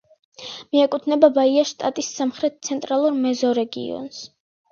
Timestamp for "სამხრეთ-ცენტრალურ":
2.21-3.19